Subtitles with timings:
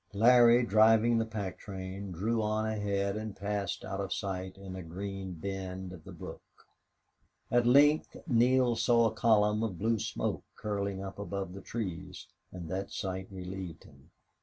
[0.15, 4.81] Larry, driving the pack train, drew on ahead and passed out of sight in a
[4.81, 6.41] green bend of the brook.
[7.51, 12.67] At length Neale saw a column of blue smoke curling up above the trees, and
[12.67, 14.09] that sight relieved him.